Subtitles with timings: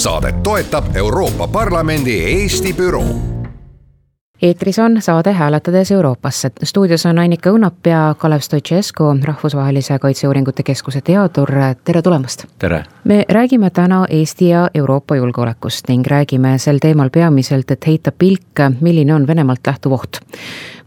[0.00, 3.39] Saadet toetab Euroopa Parlamendi Eesti büroo
[4.42, 6.50] eetris on saade Hääletades Euroopasse.
[6.64, 11.50] stuudios on Annika Õunap ja Kalev Stoicescu, Rahvusvahelise Kaitseuuringute Keskuse teadur,
[11.84, 12.44] tere tulemast!
[12.58, 12.84] tere!
[13.04, 18.64] me räägime täna Eesti ja Euroopa julgeolekust ning räägime sel teemal peamiselt, et heita pilk,
[18.80, 20.20] milline on Venemaalt lähtuv oht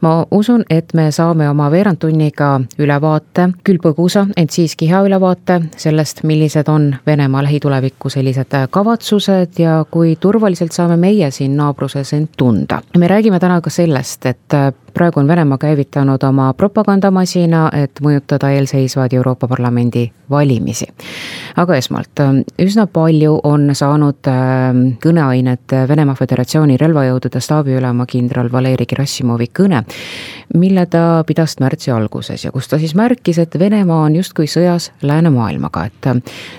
[0.03, 2.49] ma usun, et me saame oma veerandtunniga
[2.81, 9.79] ülevaate, küll põgusa, ent siiski hea ülevaate sellest, millised on Venemaa lähituleviku sellised kavatsused ja
[9.91, 12.81] kui turvaliselt saame meie siin naabruses end tunda.
[12.97, 14.55] me räägime täna ka sellest, et
[14.93, 20.87] praegu on Venemaa käivitanud oma propagandamasina, et mõjutada eelseisvaid Euroopa Parlamendi valimisi.
[21.57, 22.19] aga esmalt,
[22.61, 29.83] üsna palju on saanud ähm, kõneainet Venemaa Föderatsiooni relvajõudude staabiülema kindral Valeri Gerassimovi kõne,
[30.53, 34.91] mille ta pidas märtsi alguses ja kus ta siis märkis, et Venemaa on justkui sõjas
[35.01, 36.09] läänemaailmaga, et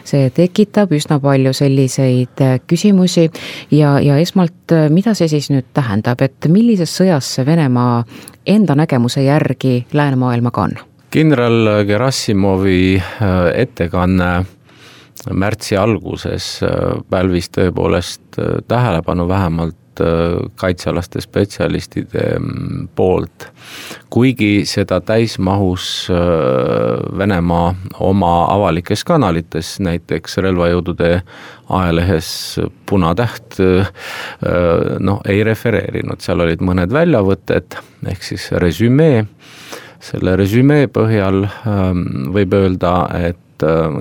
[0.04, 3.30] see tekitab üsna palju selliseid küsimusi
[3.70, 8.04] ja, ja esmalt, mida see siis nüüd tähendab, et millises sõjas see Venemaa
[8.47, 10.70] enda nägemuse järgi läänemaailmaga on?
[11.11, 14.44] kindral Gerassimovi äh, ettekanne
[15.33, 16.70] märtsi alguses äh,
[17.11, 19.77] pälvis tõepoolest äh, tähelepanu vähemalt
[20.56, 23.48] kaitsealaste spetsialistide mm, poolt.
[24.11, 26.09] kuigi seda täismahus
[27.19, 31.11] Venemaa oma avalikes kanalites, näiteks relvajõudude
[31.69, 33.59] ajalehes Punatäht
[35.00, 37.78] noh, ei refereerinud, seal olid mõned väljavõtted,
[38.10, 39.25] ehk siis resümee,
[40.04, 42.04] selle resümee põhjal ähm,
[42.34, 42.94] võib öelda,
[43.31, 43.41] et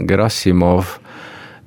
[0.08, 0.98] Gerassimov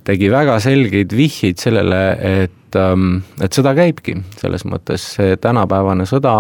[0.07, 2.01] tegi väga selgeid vihjeid sellele,
[2.43, 5.05] et, ähm, et sõda käibki, selles mõttes.
[5.17, 6.37] See tänapäevane sõda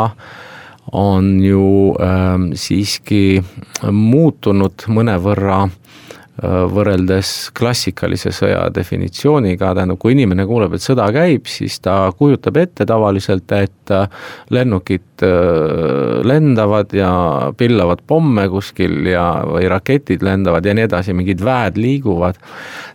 [0.96, 1.94] on ju
[2.54, 3.40] siiski
[3.90, 5.72] muutunud mõnevõrra äh,
[6.36, 12.58] Äh, võrreldes klassikalise sõja definitsiooniga, tähendab, kui inimene kuuleb, et sõda käib, siis ta kujutab
[12.60, 14.08] ette tavaliselt, et äh,
[14.50, 17.10] lennukid äh, lendavad ja
[17.58, 22.40] pillavad pomme kuskil ja, või raketid lendavad ja nii edasi, mingid väed liiguvad.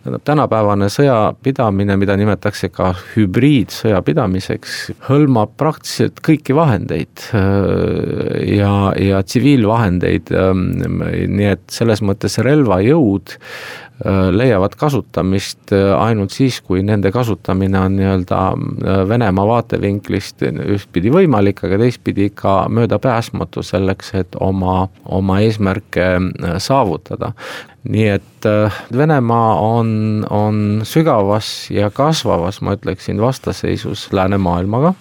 [0.04, 7.28] tähendab, tänapäevane sõjapidamine, mida nimetatakse ka hübriidsõja pidamiseks, hõlmab praktiliselt kõiki vahendeid
[8.48, 10.66] ja, ja tsiviilvahendeid, ähm,
[11.38, 13.91] nii et selles mõttes relvajõud äh,
[14.32, 21.64] leiavad kasutamist äh, ainult siis, kui nende kasutamine on nii-öelda äh, Venemaa vaatevinklist ühtpidi võimalik,
[21.66, 26.08] aga teistpidi ka möödapääsmatu selleks, et oma, oma eesmärke
[26.58, 27.34] saavutada.
[27.90, 28.50] nii et
[28.98, 34.94] Venemaa on, on sügavas ja kasvavas, ma ütleksin, vastasseisus läänemaailmaga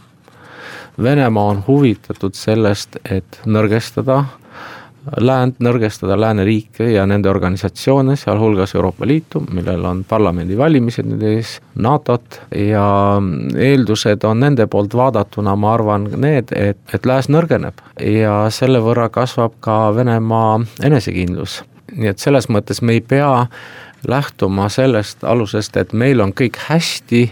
[1.03, 4.25] Venemaa on huvitatud sellest, et nõrgestada
[5.17, 12.41] läänt, nõrgestada lääneriike ja nende organisatsioone, sealhulgas Euroopa Liitu, millel on parlamendivalimised nüüd ees, NATO-t
[12.57, 12.85] ja
[13.57, 19.09] eeldused on nende poolt vaadatuna, ma arvan, need, et, et lääs nõrgeneb ja selle võrra
[19.13, 21.63] kasvab ka Venemaa enesekindlus.
[21.97, 23.47] nii et selles mõttes me ei pea
[24.09, 27.25] lähtuma sellest alusest, et meil on kõik hästi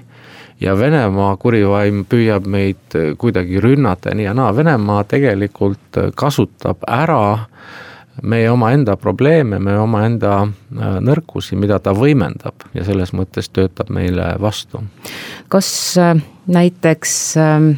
[0.61, 7.49] ja Venemaa kurivaim püüab meid kuidagi rünnata nii ja naa, Venemaa tegelikult kasutab ära
[8.23, 14.35] meie omaenda probleeme, meie omaenda äh, nõrkusi, mida ta võimendab ja selles mõttes töötab meile
[14.41, 14.83] vastu.
[15.49, 16.15] kas äh,
[16.47, 17.71] näiteks ähm,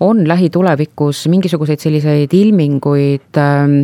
[0.00, 3.82] on lähitulevikus mingisuguseid selliseid ilminguid, ähm,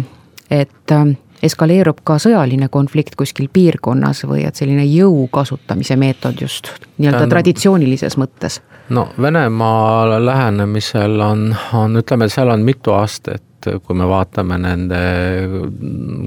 [0.51, 6.73] et ähm, eskaleerub ka sõjaline konflikt kuskil piirkonnas või et selline jõu kasutamise meetod just
[6.97, 8.61] nii-öelda traditsioonilises mõttes?
[8.89, 15.01] no Venemaa lähenemisel on, on, ütleme, seal on mitu astet, kui me vaatame nende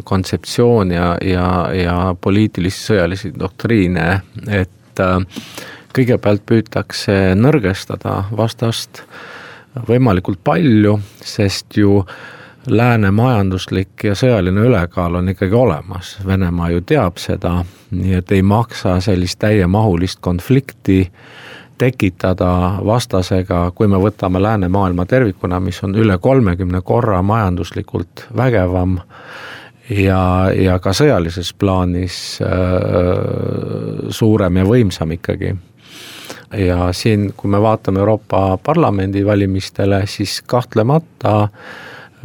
[0.04, 4.08] kontseptsiooni ja, ja, ja poliitilisi sõjalisi doktriine,
[4.48, 5.22] et äh,
[5.96, 9.06] kõigepealt püütakse nõrgestada vastast
[9.88, 12.20] võimalikult palju, sest ju äh,
[12.68, 18.42] lääne majanduslik ja sõjaline ülekaal on ikkagi olemas, Venemaa ju teab seda, nii et ei
[18.42, 21.06] maksa sellist täiemahulist konflikti
[21.80, 29.00] tekitada vastasega, kui me võtame läänemaailma tervikuna, mis on üle kolmekümne korra majanduslikult vägevam
[29.90, 30.22] ja,
[30.56, 35.56] ja ka sõjalises plaanis äh, suurem ja võimsam ikkagi.
[36.58, 41.50] Ja siin, kui me vaatame Euroopa Parlamendi valimistele, siis kahtlemata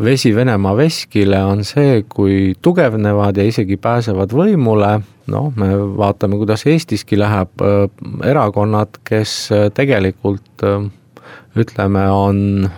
[0.03, 4.91] vesi Venemaa veskile on see, kui tugevnevad ja isegi pääsevad võimule,
[5.31, 7.87] noh, me vaatame, kuidas Eestiski läheb, äh,
[8.31, 10.87] erakonnad, kes äh, tegelikult äh,
[11.55, 12.71] ütleme, on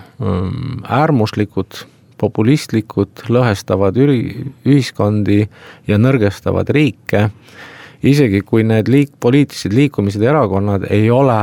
[0.92, 1.78] äärmuslikud,
[2.20, 5.42] populistlikud, lõhestavad üri-, ühiskondi
[5.88, 7.30] ja nõrgestavad riike,
[8.04, 11.38] isegi kui need liik-, poliitilised liikumised ja erakonnad ei ole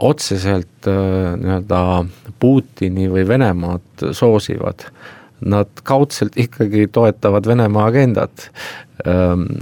[0.00, 1.80] otseselt nii-öelda
[2.40, 4.86] Putini või Venemaad soosivad,
[5.40, 8.50] nad kaudselt ikkagi toetavad Venemaa agendat.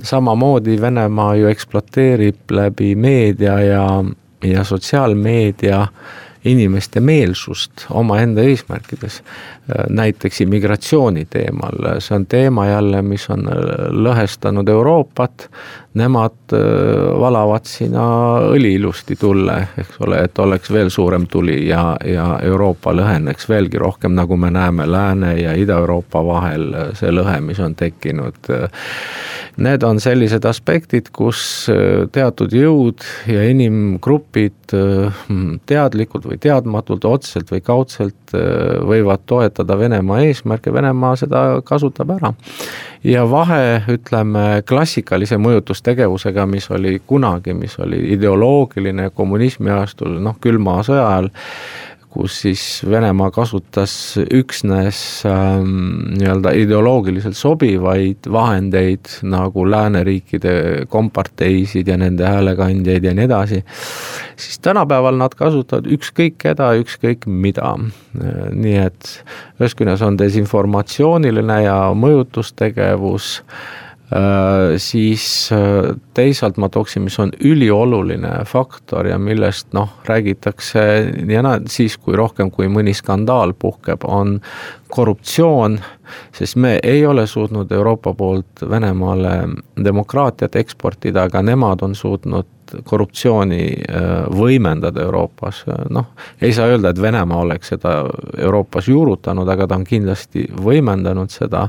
[0.03, 4.05] samamoodi Venemaa ju ekspluateerib läbi meedia ja,
[4.43, 5.87] ja sotsiaalmeedia
[6.49, 9.23] inimeste meelsust omaenda eesmärkides.
[9.89, 13.45] näiteks immigratsiooni teemal, see on teema jälle, mis on
[13.93, 15.51] lõhestanud Euroopat,
[15.99, 18.05] nemad äh, valavad sinna
[18.53, 23.81] õli ilusti tulle, eks ole, et oleks veel suurem tuli ja, ja Euroopa lõheneks veelgi
[23.81, 28.53] rohkem, nagu me näeme Lääne- ja Ida-Euroopa vahel, see lõhe, mis on tekkinud.
[29.59, 31.41] Need on sellised aspektid, kus
[31.73, 35.23] äh, teatud jõud ja inimgrupid äh,
[35.67, 42.33] teadlikult või teadmatult, otseselt või kaudselt võivad toetada Venemaa eesmärke, Venemaa seda kasutab ära.
[43.07, 50.81] Ja vahe, ütleme, klassikalise mõjutustegevusega, mis oli kunagi, mis oli ideoloogiline kommunismi ajastul, noh, külma
[50.87, 51.31] sõja ajal,
[52.19, 53.93] kus siis Venemaa kasutas
[54.35, 60.55] üksnes ähm, nii-öelda ideoloogiliselt sobivaid vahendeid nagu lääneriikide
[60.91, 63.63] komparteisid ja nende häälekandjaid ja nii edasi,
[64.37, 67.77] siis tänapäeval nad kasutavad ükskõik keda, ükskõik mida.
[68.53, 69.11] nii et
[69.61, 73.88] ühest küljest on desinformatsiooniline ja mõjutustegevus Äh,
[74.81, 80.85] siis äh, teisalt ma tooksin, mis on ülioluline faktor ja millest noh, räägitakse
[81.29, 84.39] ja naa, siis kui rohkem, kui mõni skandaal puhkeb, on
[84.89, 85.77] korruptsioon,
[86.33, 89.35] sest me ei ole suutnud Euroopa poolt Venemaale
[89.85, 92.49] demokraatiat eksportida, aga nemad on suutnud
[92.85, 96.13] korruptsiooni äh, võimendada Euroopas, noh,
[96.43, 98.01] ei saa öelda, et Venemaa oleks seda
[98.37, 101.69] Euroopas juurutanud, aga ta on kindlasti võimendanud seda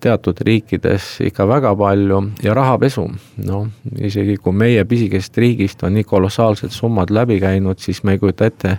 [0.00, 3.06] teatud riikides ikka väga palju ja rahapesu,
[3.46, 8.22] noh, isegi kui meie pisikesest riigist on nii kolossaalsed summad läbi käinud, siis me ei
[8.22, 8.76] kujuta ette,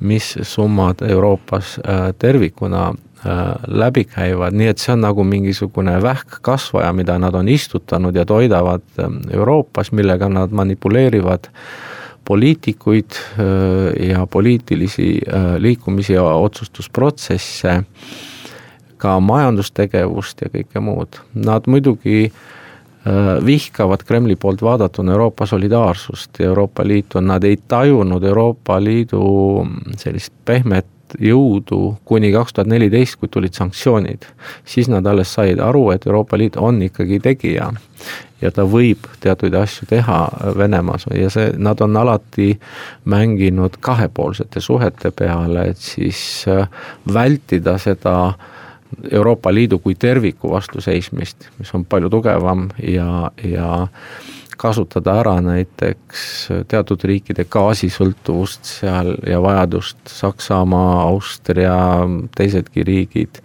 [0.00, 3.05] mis summad Euroopas äh, tervikuna äh,
[3.66, 8.84] läbi käivad, nii et see on nagu mingisugune vähkkasvaja, mida nad on istutanud ja toidavad
[9.00, 11.50] äh, Euroopas, millega nad manipuleerivad
[12.26, 13.14] poliitikuid
[14.08, 15.20] ja poliitilisi
[15.58, 17.76] liikumisi ja otsustusprotsesse
[18.98, 21.20] ka majandustegevust ja kõike muud.
[21.34, 22.34] Nad muidugi äh,
[23.46, 29.22] vihkavad Kremli poolt vaadatuna Euroopa solidaarsust ja Euroopa Liitu, nad ei tajunud Euroopa Liidu
[30.00, 30.86] sellist pehmet
[31.20, 34.26] jõudu kuni kaks tuhat neliteist, kui tulid sanktsioonid.
[34.64, 37.72] siis nad alles said aru, et Euroopa Liit on ikkagi tegija
[38.42, 40.18] ja ta võib teatud asju teha
[40.58, 42.52] Venemaas ja see, nad on alati
[43.04, 46.68] mänginud kahepoolsete suhete peale, et siis äh,
[47.14, 48.34] vältida seda
[49.10, 53.86] Euroopa Liidu kui terviku vastu seismist, mis on palju tugevam ja, ja
[54.56, 56.22] kasutada ära näiteks
[56.68, 61.76] teatud riikide gaasisõltuvust seal ja vajadust Saksamaa, Austria,
[62.36, 63.40] teisedki riigid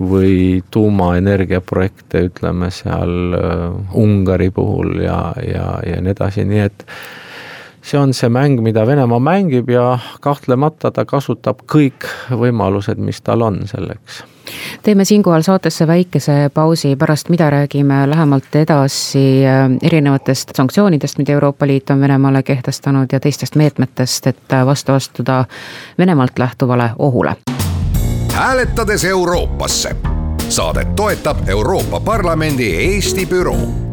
[0.00, 3.64] või tuumaenergiaprojekte, ütleme seal äh,
[3.98, 6.86] Ungari puhul ja, ja, ja nii edasi, nii et
[7.82, 13.42] see on see mäng, mida Venemaa mängib ja kahtlemata ta kasutab kõik võimalused, mis tal
[13.42, 14.24] on selleks.
[14.82, 21.66] Teeme siinkohal saatesse väikese pausi, pärast mida räägime lähemalt edasi äh, erinevatest sanktsioonidest, mida Euroopa
[21.66, 25.44] Liit on Venemaale kehtestanud ja teistest meetmetest, et äh, vastu astuda
[25.98, 27.36] Venemaalt lähtuvale ohule.
[28.32, 29.96] hääletades Euroopasse.
[30.48, 33.89] Saadet toetab Euroopa Parlamendi Eesti büroo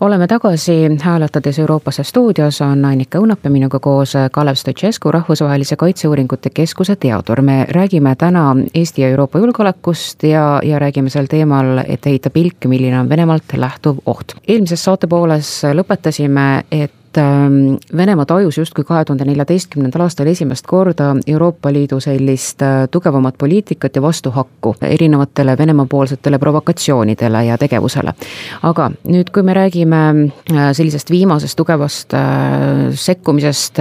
[0.00, 0.72] oleme tagasi
[1.02, 7.40] hääletades Euroopasse stuudios on Annika Õunap ja minuga koos Kalev Stoicescu, Rahvusvahelise Kaitseuuringute Keskuse teadur.
[7.42, 12.64] me räägime täna Eesti ja Euroopa julgeolekust ja, ja räägime sel teemal, et heita pilk,
[12.64, 14.34] milline on Venemaalt lähtuv oht.
[14.48, 20.66] eelmises saate pooles lõpetasime, et et ähm, Venemaa tajus justkui kahe tuhande neljateistkümnendal aastal esimest
[20.66, 28.14] korda Euroopa Liidu sellist äh, tugevamat poliitikat ja vastuhakku erinevatele Venemaa-poolsetele provokatsioonidele ja tegevusele.
[28.62, 30.02] aga nüüd, kui me räägime
[30.52, 32.20] äh, sellisest viimasest tugevast äh,
[32.92, 33.78] sekkumisest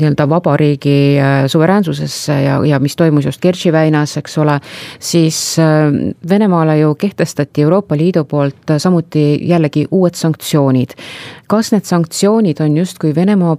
[0.00, 4.58] nii-öelda vabariigi suveräänsusesse ja, ja mis toimus just Kertši väinas, eks ole,
[4.98, 5.56] siis
[6.28, 10.94] Venemaale ju kehtestati Euroopa Liidu poolt samuti jällegi uued sanktsioonid.
[11.46, 13.56] kas need sanktsioonid sanktsioonid on justkui Venemaa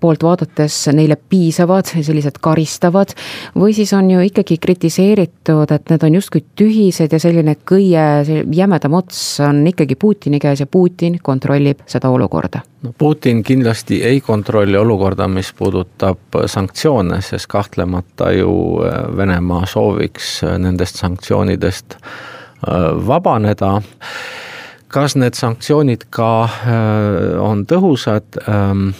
[0.00, 3.14] poolt vaadates neile piisavad, sellised karistavad,
[3.56, 8.02] või siis on ju ikkagi kritiseeritud, et need on justkui tühised ja selline kõige
[8.52, 12.60] jämedam ots on ikkagi Putini käes ja Putin kontrollib seda olukorda?
[12.82, 20.42] no Putin kindlasti ei kontrolli olukorda, mis puudutab sanktsioone, sest kahtlemata ju äh, Venemaa sooviks
[20.58, 21.96] nendest sanktsioonidest
[23.06, 23.76] vabaneda
[24.88, 28.40] kas need sanktsioonid ka äh, on tõhusad?
[28.48, 28.90] Ähm,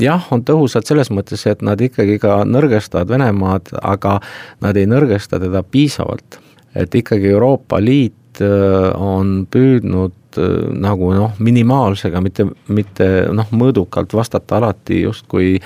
[0.00, 4.18] jah, on tõhusad selles mõttes, et nad ikkagi ka nõrgestavad Venemaad, aga
[4.64, 6.40] nad ei nõrgesta teda piisavalt.
[6.76, 14.60] et ikkagi Euroopa Liit on püüdnud äh, nagu noh, minimaalsega, mitte, mitte noh, mõõdukalt vastata
[14.60, 15.56] alati justkui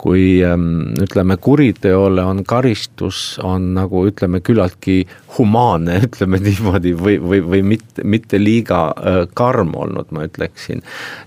[0.00, 5.02] kui ähm, ütleme, kuriteole on karistus, on nagu ütleme, küllaltki
[5.36, 10.84] humaanne, ütleme niimoodi, või, või, või mitte, mitte liiga äh, karm olnud, ma ütleksin.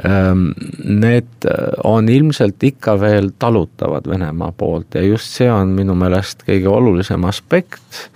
[0.07, 0.49] Ähm,
[0.83, 6.45] need äh, on ilmselt ikka veel talutavad Venemaa poolt ja just see on minu meelest
[6.47, 8.07] kõige olulisem aspekt,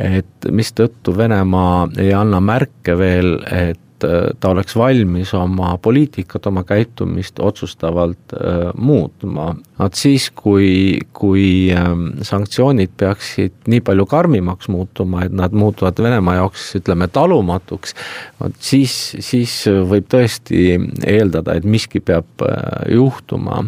[0.00, 6.62] et mistõttu Venemaa ei anna märke veel, et Äh, ta oleks valmis oma poliitikat, oma
[6.64, 9.54] käitumist otsustavalt äh, muutma.
[9.78, 16.34] vaat siis, kui, kui ähm, sanktsioonid peaksid nii palju karmimaks muutuma, et nad muutuvad Venemaa
[16.40, 17.94] jaoks ütleme talumatuks,
[18.40, 20.76] vot siis, siis võib tõesti
[21.06, 23.64] eeldada, et miski peab äh, juhtuma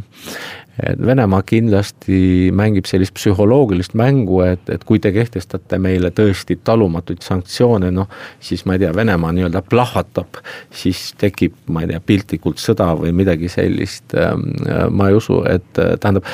[0.81, 7.25] et Venemaa kindlasti mängib sellist psühholoogilist mängu, et, et kui te kehtestate meile tõesti talumatuid
[7.25, 8.09] sanktsioone, noh,
[8.41, 10.41] siis ma ei tea, Venemaa nii-öelda plahvatab,
[10.73, 14.17] siis tekib, ma ei tea, piltlikult sõda või midagi sellist.
[14.17, 14.49] Ähm,
[14.97, 16.29] ma ei usu, et tähendab,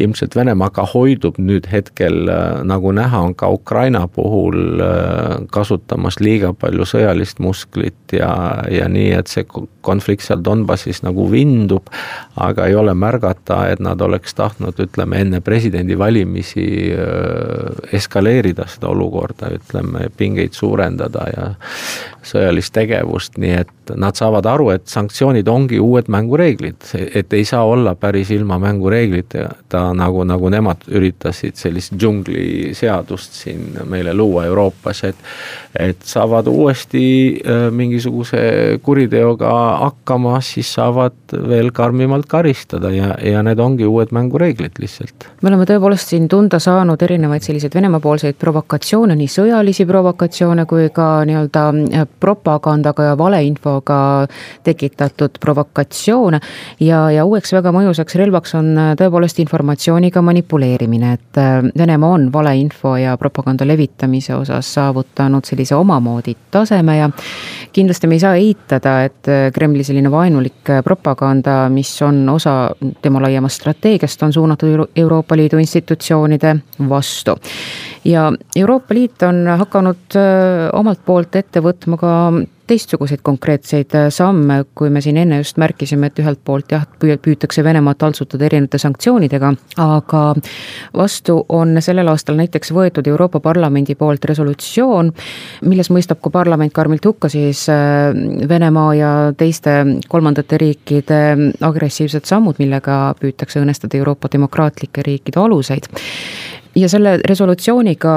[0.00, 6.20] ilmselt Venemaa ka hoidub nüüd hetkel, äh, nagu näha on ka Ukraina puhul, äh, kasutamas
[6.20, 8.30] liiga palju sõjalist musklit ja,
[8.70, 9.46] ja nii, et see
[9.84, 11.90] konflikt seal Donbassis nagu vindub,
[12.36, 19.52] aga ei ole märgata, et nad oleks tahtnud, ütleme, enne presidendivalimisi äh, eskaleerida seda olukorda,
[19.58, 21.48] ütleme, pingeid suurendada ja
[22.28, 27.64] sõjalist tegevust, nii et nad saavad aru, et sanktsioonid ongi uued mängureeglid, et ei saa
[27.64, 35.24] olla päris ilma mängureegliteta, nagu, nagu nemad üritasid sellist džungliseadust siin meile luua Euroopas, et
[35.78, 37.02] et saavad uuesti
[37.38, 38.38] äh, mingisuguse
[38.82, 39.50] kuriteoga
[39.82, 45.28] hakkama, siis saavad veel karmimalt karistada ja, ja need ongi uued mängureeglid lihtsalt.
[45.42, 51.08] me oleme tõepoolest siin tunda saanud erinevaid selliseid Venemaa-poolseid provokatsioone, nii sõjalisi provokatsioone kui ka
[51.28, 53.16] nii-öelda äh, propagandaga ja
[53.78, 54.26] valeinfoga
[54.64, 56.40] tekitatud provokatsioone
[56.80, 61.38] ja, ja uueks väga mõjusaks relvaks on äh, tõepoolest informatsiooniga manipuleerimine, et
[61.78, 67.10] Venemaa on valeinfo ja propaganda levitamise osas saavutanud sellise omamoodi taseme ja
[67.72, 72.70] kindlasti me ei saa eitada, et äh, Kremli selline vaenulik äh, propaganda, mis on osa
[73.02, 76.56] tema laiemast strateegiast, on suunatud Euroopa Liidu institutsioonide
[76.88, 77.36] vastu.
[78.04, 82.12] ja Euroopa Liit on hakanud äh, omalt poolt ette võtma ka
[82.68, 87.64] teistsuguseid konkreetseid äh, samme, kui me siin enne just märkisime, et ühelt poolt jah, püütakse
[87.64, 90.22] Venemaad taltsutada erinevate sanktsioonidega, aga
[90.96, 95.12] vastu on sellel aastal näiteks võetud Euroopa Parlamendi poolt resolutsioon,
[95.68, 98.12] milles mõistab ka parlament karmilt hukka siis äh,
[98.48, 101.20] Venemaa ja teiste kolmandate riikide
[101.64, 105.88] agressiivsed sammud, millega püütakse õõnestada Euroopa demokraatlike riikide aluseid.
[106.78, 108.12] Ja selle resolutsiooniga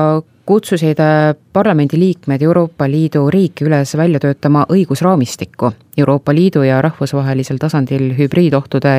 [0.52, 8.12] kutsusid äh, parlamendiliikmed Euroopa Liidu riiki üles välja töötama õigusraamistikku Euroopa Liidu ja rahvusvahelisel tasandil
[8.18, 8.94] hübriidohtude,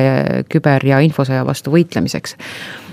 [0.49, 2.35] küber- ja infosõja vastu võitlemiseks.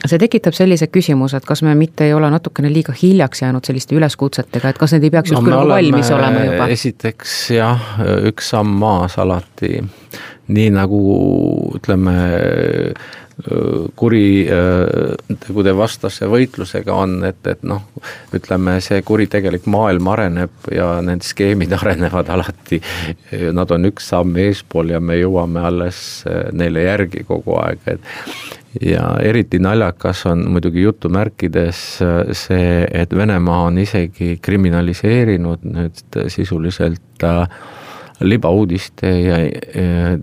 [0.06, 3.94] see tekitab sellise küsimuse, et kas me mitte ei ole natukene liiga hiljaks jäänud selliste
[3.96, 6.68] üleskutsetega, et kas need ei peaks justkui no, nagu valmis olema juba?
[6.72, 7.84] esiteks jah,
[8.32, 9.84] üks samm maas alati,
[10.48, 11.00] nii nagu
[11.76, 12.16] ütleme
[13.97, 17.82] kuritegude vastase võitlusega on, et, et noh,
[18.37, 22.80] ütleme, see kuritegelik maailm areneb ja need skeemid arenevad alati.
[23.56, 28.00] Nad on üks samm eespool ja me jõuame alles neile järgi kogu aeg, et
[28.80, 31.80] ja eriti naljakas on muidugi jutumärkides
[32.38, 37.49] see, et Venemaa on isegi kriminaliseerinud nüüd sisuliselt äh,
[38.20, 39.38] libauudiste ja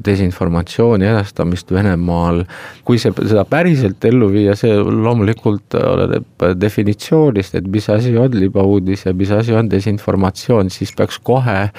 [0.05, 2.43] desinformatsiooni edastamist Venemaal.
[2.87, 9.03] kui see, seda päriselt ellu viia, see loomulikult oleneb definitsioonist, et mis asi on libauudis
[9.05, 11.71] ja mis asi on desinformatsioon, siis peaks kohe äh,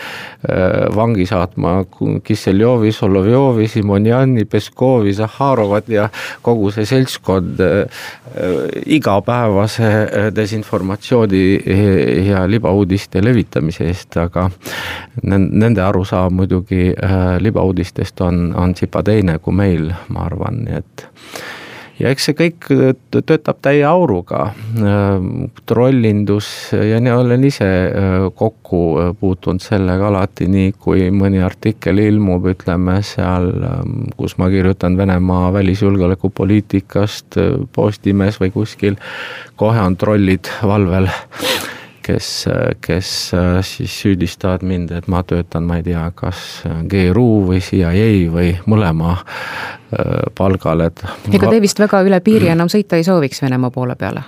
[0.95, 1.79] vangi saatma
[2.25, 6.09] Kisseljovi, Solovjovi, Simonjani, Peskovi, Zahharovat ja
[6.45, 8.05] kogu see seltskond äh,
[8.87, 9.89] igapäevase
[10.37, 11.45] desinformatsiooni
[12.29, 14.49] ja libauudiste levitamise eest, aga
[15.23, 16.95] nende aru osa muidugi
[17.45, 21.09] libauudistest on, on tsipa teine kui meil, ma arvan, nii et
[21.99, 22.69] ja eks see kõik
[23.13, 24.53] töötab täie auruga.
[25.69, 31.99] trollindus ja nii olen ise äh, kokku äh, puutunud sellega alati, nii kui mõni artikkel
[32.03, 39.01] ilmub, ütleme seal, ähm, kus ma kirjutan Venemaa välisjulgeolekupoliitikast äh, Postimehes või kuskil,
[39.57, 41.11] kohe on trollid valvel
[42.09, 42.29] kes,
[42.85, 43.13] kes
[43.69, 49.15] siis süüdistavad mind, et ma töötan, ma ei tea, kas GRU või CIA või mõlema
[49.15, 51.03] äh, palgal, et.
[51.33, 54.25] ega te vist väga üle piiri enam sõita ei sooviks Venemaa poole peale?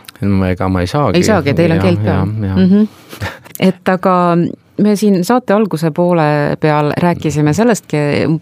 [0.51, 1.21] ega ma ei saagi.
[1.21, 2.27] ei saagi, teil on keeld peal?
[2.27, 2.89] Mm -hmm.
[3.71, 4.17] et aga
[4.81, 7.97] me siin saate alguse poole peal rääkisime sellestki,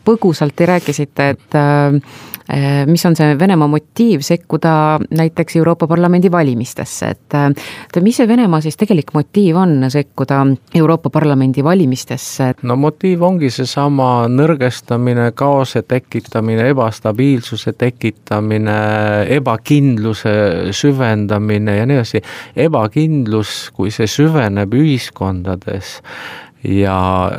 [0.04, 2.37] põgusalt te rääkisite, et äh, Äh,
[2.86, 4.72] mis on see Venemaa motiiv sekkuda
[5.10, 10.40] näiteks Euroopa Parlamendi valimistesse, et et mis see Venemaa siis tegelik motiiv on sekkuda
[10.74, 12.52] Euroopa Parlamendi valimistesse?
[12.62, 18.78] no motiiv ongi seesama nõrgestamine, kaose tekitamine, ebastabiilsuse tekitamine,
[19.38, 20.34] ebakindluse
[20.72, 22.22] süvendamine ja nii edasi.
[22.56, 25.98] ebakindlus, kui see süveneb ühiskondades
[26.64, 27.30] ja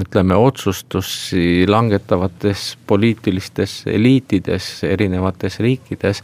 [0.00, 6.22] ütleme, otsustusi langetavates poliitilistes eliitides erinevates riikides,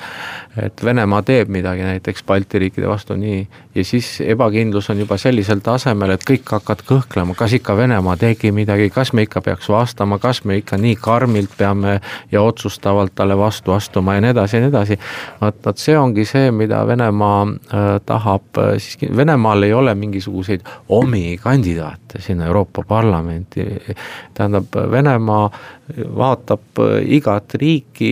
[0.62, 3.42] et Venemaa teeb midagi näiteks Balti riikide vastu nii,
[3.74, 8.52] ja siis ebakindlus on juba sellisel tasemel, et kõik hakkavad kõhklema, kas ikka Venemaa tegi
[8.54, 11.98] midagi, kas me ikka peaks vastama, kas me ikka nii karmilt peame
[12.32, 14.98] ja otsustavalt talle vastu astuma ja nii edasi ja nii edasi.
[15.40, 20.64] vot, vot see ongi see, mida Venemaa äh, tahab äh, siiski, Venemaal ei ole mingisuguseid
[20.88, 23.64] omi kandidaate, kandidaate sinna Euroopa Parlamenti.
[24.34, 25.50] tähendab, Venemaa
[26.16, 28.10] vaatab igat riiki,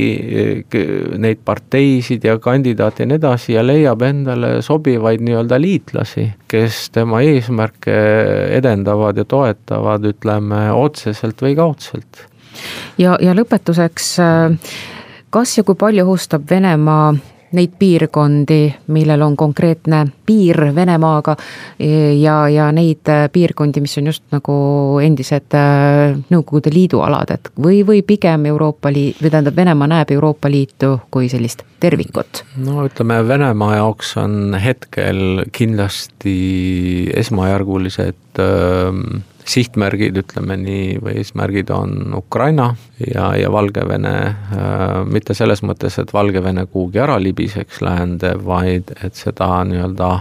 [1.18, 7.20] neid parteisid ja kandidaate ja nii edasi ja leiab endale sobivaid nii-öelda liitlasi, kes tema
[7.22, 7.96] eesmärke
[8.58, 12.26] edendavad ja toetavad, ütleme otseselt või kaudselt.
[12.98, 14.16] ja, ja lõpetuseks,
[15.30, 17.14] kas ja kui palju ohustab Venemaa
[17.52, 18.60] neid piirkondi,
[18.94, 21.36] millel on konkreetne piir Venemaaga
[22.20, 24.54] ja, ja neid piirkondi, mis on just nagu
[25.02, 30.14] endised äh, Nõukogude Liidu alad, et või, või pigem Euroopa Liit, või tähendab, Venemaa näeb
[30.14, 32.44] Euroopa Liitu kui sellist tervikut?
[32.62, 36.38] no ütleme, Venemaa jaoks on hetkel kindlasti
[37.24, 45.64] esmajärgulised äh, sihtmärgid, ütleme nii, või eesmärgid on Ukraina ja, ja Valgevene äh,, mitte selles
[45.66, 50.12] mõttes, et Valgevene kuhugi ära libiseks läände, vaid et seda nii-öelda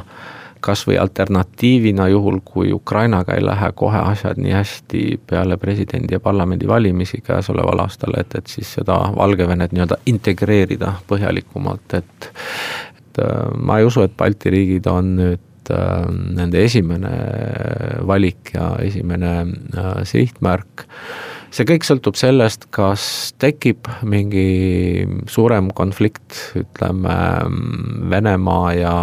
[0.62, 6.20] kas või alternatiivina, juhul kui Ukrainaga ei lähe kohe asjad nii hästi peale presidendi ja
[6.22, 12.30] parlamendivalimisi käesoleval aastal, et, et siis seda Valgevenet nii-öelda integreerida põhjalikumalt, et
[13.22, 17.12] äh, ma ei usu, et Balti riigid on nüüd äh, nende esimene
[18.08, 20.86] valik ja esimene äh, sihtmärk.
[21.52, 27.18] see kõik sõltub sellest, kas tekib mingi suurem konflikt, ütleme
[28.10, 28.96] Venemaa ja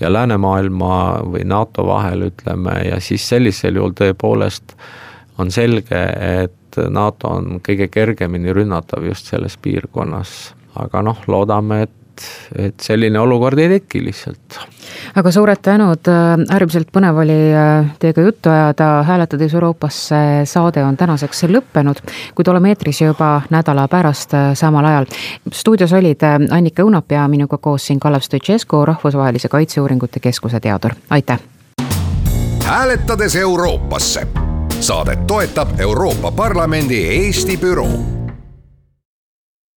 [0.00, 0.96] ja läänemaailma
[1.28, 4.72] või NATO vahel, ütleme, ja siis sellisel juhul tõepoolest
[5.38, 6.00] on selge,
[6.44, 10.54] et NATO on kõige kergemini rünnatav just selles piirkonnas.
[10.80, 14.58] aga noh, loodame, et et, et selline olukord ei teki lihtsalt.
[15.16, 16.10] aga suured tänud,
[16.50, 22.02] äärmiselt põnev oli äh, teiega juttu ajada, hääletades Euroopasse saade on tänaseks lõppenud,
[22.34, 25.08] kuid oleme eetris juba nädala pärast äh, samal ajal.
[25.52, 30.96] stuudios olid äh, Annika Õunap ja minuga koos siin Kalev Stoicescu, Rahvusvahelise Kaitseuuringute Keskuse teadur,
[31.10, 31.40] aitäh!
[32.64, 34.26] hääletades Euroopasse
[34.80, 38.19] saadet toetab Euroopa Parlamendi Eesti büroo